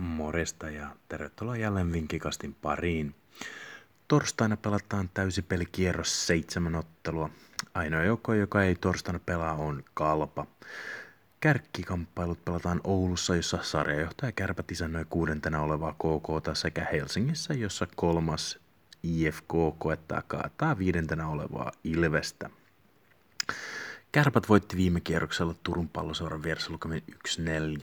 Moresta 0.00 0.70
ja 0.70 0.96
tervetuloa 1.08 1.56
jälleen 1.56 1.92
Vinkikastin 1.92 2.54
pariin. 2.54 3.14
Torstaina 4.08 4.56
pelataan 4.56 5.10
täysipelikierros 5.14 6.26
seitsemän 6.26 6.74
ottelua. 6.74 7.30
Ainoa 7.74 8.02
joukko, 8.02 8.34
joka 8.34 8.62
ei 8.62 8.74
torstaina 8.74 9.20
pelaa, 9.26 9.54
on 9.54 9.84
Kalpa. 9.94 10.46
Kärkkikamppailut 11.40 12.44
pelataan 12.44 12.80
Oulussa, 12.84 13.36
jossa 13.36 13.58
sarjajohtaja 13.62 14.32
Kärpät 14.32 14.70
isännöi 14.70 15.04
kuudentena 15.10 15.62
olevaa 15.62 15.92
KK 15.92 16.56
sekä 16.56 16.86
Helsingissä, 16.92 17.54
jossa 17.54 17.86
kolmas 17.96 18.58
IFK 19.02 19.54
koettaa 19.78 20.22
kaataa 20.22 20.78
viidentenä 20.78 21.28
olevaa 21.28 21.72
Ilvestä. 21.84 22.50
Kärpät 24.12 24.48
voitti 24.48 24.76
viime 24.76 25.00
kierroksella 25.00 25.54
Turun 25.62 25.88
palloseuran 25.88 26.42
vieressä 26.42 26.72
lukemin 26.72 27.02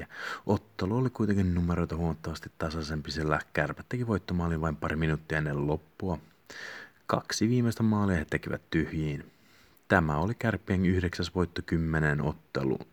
1-4. 0.02 0.06
Ottelu 0.46 0.98
oli 0.98 1.10
kuitenkin 1.10 1.56
numeroita 1.56 1.96
huomattavasti 1.96 2.52
tasaisempi, 2.58 3.12
sillä 3.12 3.40
Kärpät 3.54 3.86
teki 3.90 4.08
voittomaalin 4.08 4.62
vain 4.62 4.76
pari 4.76 4.96
minuuttia 4.96 5.38
ennen 5.38 5.68
loppua. 5.68 6.18
Kaksi 7.06 7.50
viimeistä 7.50 7.84
maalia 7.84 8.16
he 8.16 8.26
tekivät 8.26 8.62
tyhjiin. 8.70 9.32
Tämä 9.88 10.18
oli 10.18 10.36
Kärppien 10.36 10.86
yhdeksäs 10.86 11.36
voitto 11.36 11.62
kymmenen 11.66 12.22
otteluun. 12.22 12.88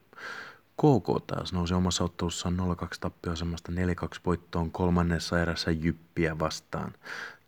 KK 0.77 1.27
taas 1.27 1.53
nousi 1.53 1.75
omassa 1.75 2.05
ottelussaan 2.05 2.57
0-2 2.57 2.61
tappioasemasta 3.01 3.73
4-2 3.73 4.21
voittoon 4.27 4.71
kolmannessa 4.71 5.41
erässä 5.41 5.71
Jyppiä 5.71 6.39
vastaan. 6.39 6.93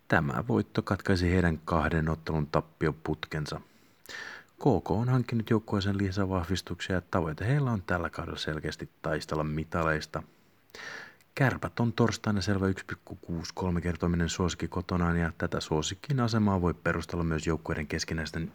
Tämä 0.08 0.44
voitto 0.48 0.82
katkaisi 0.82 1.30
heidän 1.30 1.58
kahden 1.58 2.08
ottelun 2.08 2.46
tappioputkensa. 2.46 3.60
KK 4.56 4.90
on 4.90 5.08
hankkinut 5.08 5.50
joukkueeseen 5.50 5.98
lisävahvistuksia 5.98 6.96
ja 6.96 7.02
tavoite 7.10 7.46
heillä 7.46 7.70
on 7.70 7.82
tällä 7.82 8.10
kaudella 8.10 8.38
selkeästi 8.38 8.88
taistella 9.02 9.44
mitaleista. 9.44 10.22
Kärpät 11.34 11.80
on 11.80 11.92
torstaina 11.92 12.40
selvä 12.40 12.66
1,63 12.70 13.80
kertominen 13.80 14.28
suosikki 14.28 14.68
kotonaan 14.68 15.16
ja 15.16 15.32
tätä 15.38 15.60
suosikkin 15.60 16.20
asemaa 16.20 16.60
voi 16.60 16.74
perustella 16.74 17.24
myös 17.24 17.46
joukkueiden 17.46 17.86
keskinäisten 17.86 18.52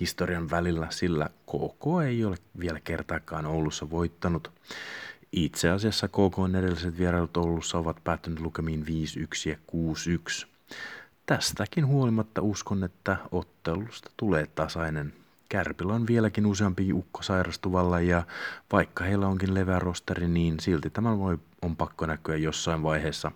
historian 0.00 0.50
välillä, 0.50 0.86
sillä 0.90 1.30
KK 1.46 1.84
ei 2.06 2.24
ole 2.24 2.36
vielä 2.60 2.80
kertaakaan 2.80 3.46
Oulussa 3.46 3.90
voittanut. 3.90 4.52
Itse 5.32 5.70
asiassa 5.70 6.08
KK 6.08 6.56
edelliset 6.58 6.98
vierailut 6.98 7.36
Oulussa 7.36 7.78
ovat 7.78 8.04
päättyneet 8.04 8.40
lukemiin 8.40 8.86
5-1 8.86 8.86
ja 9.48 9.56
6-1. 10.44 10.46
Tästäkin 11.26 11.86
huolimatta 11.86 12.42
uskon, 12.42 12.84
että 12.84 13.16
ottelusta 13.32 14.10
tulee 14.16 14.46
tasainen. 14.46 15.19
Kärpillä 15.50 15.94
on 15.94 16.06
vieläkin 16.06 16.46
useampi 16.46 16.92
ukko 16.92 17.22
sairastuvalla 17.22 18.00
ja 18.00 18.22
vaikka 18.72 19.04
heillä 19.04 19.28
onkin 19.28 19.54
leveä 19.54 19.78
rosteri, 19.78 20.28
niin 20.28 20.60
silti 20.60 20.90
tämä 20.90 21.18
voi, 21.18 21.38
on 21.62 21.76
pakko 21.76 22.06
näkyä 22.06 22.36
jossain 22.36 22.82
vaiheessa. 22.82 23.32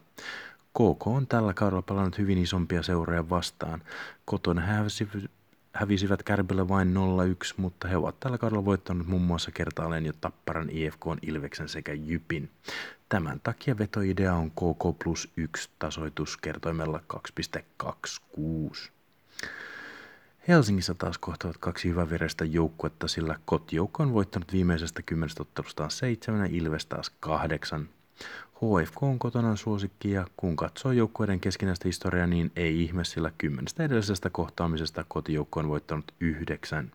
KK 0.70 1.06
on 1.06 1.26
tällä 1.26 1.54
kaudella 1.54 1.82
pelannut 1.82 2.18
hyvin 2.18 2.38
isompia 2.38 2.82
seuroja 2.82 3.30
vastaan. 3.30 3.82
Kotona 4.24 4.60
hävisivät, 4.60 5.30
hävisivät 5.72 6.22
Kärpille 6.22 6.68
vain 6.68 6.94
0-1, 6.96 7.54
mutta 7.56 7.88
he 7.88 7.96
ovat 7.96 8.20
tällä 8.20 8.38
kaudella 8.38 8.64
voittaneet 8.64 9.06
muun 9.08 9.22
muassa 9.22 9.50
kertaalleen 9.50 10.06
jo 10.06 10.12
Tapparan 10.20 10.70
IFK, 10.70 11.04
Ilveksen 11.22 11.68
sekä 11.68 11.92
Jypin. 11.92 12.50
Tämän 13.08 13.40
takia 13.40 13.78
vetoidea 13.78 14.34
on 14.34 14.50
KK 14.50 14.98
plus 15.04 15.32
1 15.36 15.70
tasoitus 15.78 16.36
kertoimella 16.36 17.00
2,26. 17.82 18.90
Helsingissä 20.48 20.94
taas 20.94 21.18
kohtavat 21.18 21.56
kaksi 21.58 21.88
hyvävereistä 21.88 22.44
joukkuetta, 22.44 23.08
sillä 23.08 23.38
kotijoukko 23.44 24.02
on 24.02 24.12
voittanut 24.12 24.52
viimeisestä 24.52 25.02
kymmenestä 25.02 25.42
ottelustaan 25.42 25.90
seitsemän 25.90 26.40
ja 26.40 26.48
Ilves 26.50 26.86
taas 26.86 27.10
kahdeksan. 27.20 27.88
HFK 28.54 29.02
on 29.02 29.18
kotona 29.18 29.56
suosikki 29.56 30.10
ja 30.10 30.26
kun 30.36 30.56
katsoo 30.56 30.92
joukkueiden 30.92 31.40
keskinäistä 31.40 31.88
historiaa, 31.88 32.26
niin 32.26 32.52
ei 32.56 32.82
ihme, 32.82 33.04
sillä 33.04 33.32
kymmenestä 33.38 33.84
edellisestä 33.84 34.30
kohtaamisesta 34.30 35.04
kotijoukko 35.08 35.60
on 35.60 35.68
voittanut 35.68 36.12
yhdeksän. 36.20 36.92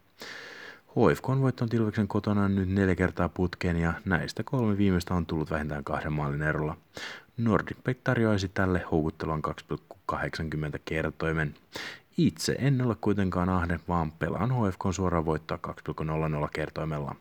HFK 0.90 1.30
on 1.30 1.42
voittanut 1.42 1.74
Ilveksen 1.74 2.08
kotona 2.08 2.50
nyt 2.50 2.70
neljä 2.70 2.96
kertaa 2.96 3.30
putkeen 3.30 3.78
ja 3.78 3.94
näistä 4.06 4.44
kolme 4.44 4.78
viimeistä 4.78 5.14
on 5.14 5.26
tullut 5.26 5.52
vähintään 5.52 5.84
kahden 5.84 6.14
maalin 6.14 6.42
erolla. 6.42 6.78
Nordic 7.38 7.78
Bet 7.84 8.04
tarjoaisi 8.04 8.50
tälle 8.50 8.86
houkuttelun 8.92 9.42
2,80 10.12 10.80
kertoimen. 10.86 11.56
Itse 12.20 12.56
en 12.60 12.82
ole 12.82 12.96
kuitenkaan 13.02 13.50
ahne, 13.50 13.80
vaan 13.88 14.12
pelaan 14.12 14.52
HFK 14.52 14.82
suoraan 14.92 15.26
voittaa 15.26 15.60
2,00 15.68 16.50
kertoimella. 16.54 17.16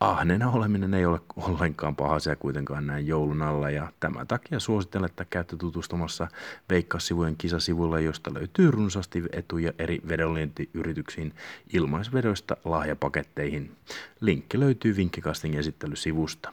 Ahnena 0.00 0.50
oleminen 0.50 0.94
ei 0.94 1.06
ole 1.06 1.20
ollenkaan 1.36 1.96
paha 1.96 2.14
asia 2.14 2.36
kuitenkaan 2.36 2.86
näin 2.86 3.06
joulun 3.06 3.42
alla 3.42 3.70
ja 3.70 3.92
tämän 4.00 4.26
takia 4.26 4.60
suosittelen, 4.60 5.10
että 5.10 5.24
käytte 5.24 5.56
tutustumassa 5.56 6.28
Veikkaussivujen 6.70 7.36
kisasivuilla, 7.36 8.00
josta 8.00 8.34
löytyy 8.34 8.70
runsaasti 8.70 9.22
etuja 9.32 9.72
eri 9.78 10.02
vedonlyöntiyrityksiin 10.08 11.34
ilmaisvedoista 11.72 12.56
lahjapaketteihin. 12.64 13.76
Linkki 14.20 14.60
löytyy 14.60 14.96
Vinkkikastin 14.96 15.54
esittelysivusta. 15.54 16.52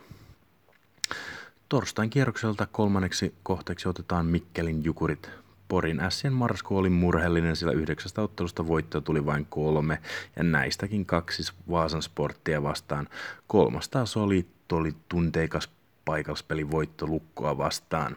Torstain 1.69 2.09
kierrokselta 2.09 2.67
kolmanneksi 2.71 3.33
kohteeksi 3.43 3.89
otetaan 3.89 4.25
Mikkelin 4.25 4.83
Jukurit. 4.83 5.29
Porin 5.69 6.01
Sien 6.09 6.33
marskuu 6.33 6.77
oli 6.77 6.89
murheellinen, 6.89 7.55
sillä 7.55 7.71
yhdeksästä 7.71 8.21
ottelusta 8.21 8.67
voittoa 8.67 9.01
tuli 9.01 9.25
vain 9.25 9.45
kolme, 9.49 10.01
ja 10.35 10.43
näistäkin 10.43 11.05
kaksi 11.05 11.53
Vaasan 11.69 12.01
sporttia 12.01 12.63
vastaan. 12.63 13.07
Kolmas 13.47 13.89
taas 13.89 14.17
oli, 14.17 14.45
oli 14.71 14.95
tunteikas 15.09 15.69
paikallispeli 16.05 16.71
voitto 16.71 17.07
Lukkoa 17.07 17.57
vastaan. 17.57 18.15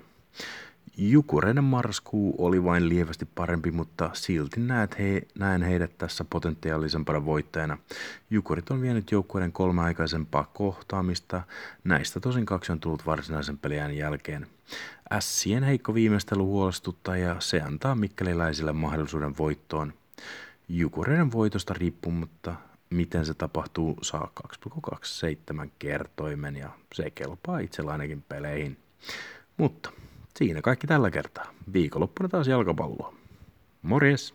Jukureiden 0.97 1.65
marskuu 1.65 2.35
oli 2.39 2.65
vain 2.65 2.89
lievästi 2.89 3.25
parempi, 3.35 3.71
mutta 3.71 4.11
silti 4.13 4.61
näet 4.61 4.99
he, 4.99 5.23
näen 5.39 5.63
heidät 5.63 5.99
tässä 5.99 6.25
potentiaalisempana 6.25 7.25
voittajana. 7.25 7.79
Jukurit 8.31 8.71
on 8.71 8.81
vienyt 8.81 9.11
joukkueiden 9.11 9.53
kolme 9.53 9.83
aikaisempaa 9.83 10.51
kohtaamista, 10.55 11.43
näistä 11.85 12.21
tosin 12.21 12.47
kaksi 12.47 12.73
on 12.73 12.81
tullut 12.81 13.07
varsinaisen 13.07 13.59
pelien 13.59 13.97
jälkeen. 13.97 14.47
Ässien 15.13 15.63
heikko 15.63 15.95
viimeistely 15.95 16.43
huolestuttaa 16.43 17.17
ja 17.17 17.37
se 17.39 17.61
antaa 17.61 17.95
mikkeliläisille 17.95 18.73
mahdollisuuden 18.73 19.39
voittoon. 19.39 19.93
Jukureiden 20.69 21.33
voitosta 21.33 21.75
riippumatta, 21.75 22.55
miten 22.91 23.27
se 23.27 23.35
tapahtuu, 23.35 23.99
saa 24.03 24.31
2,27 25.65 25.71
kertoimen 25.79 26.57
ja 26.57 26.71
se 26.95 27.11
kelpaa 27.11 27.59
itsellä 27.59 27.93
ainakin 27.93 28.23
peleihin. 28.23 28.77
Mutta 29.57 29.91
Siinä 30.37 30.63
kaikki 30.63 30.87
tällä 30.87 31.11
kertaa. 31.11 31.53
Viikonloppuna 31.73 32.29
taas 32.29 32.49
jalkapalloa. 32.49 33.15
Morjes! 33.83 34.35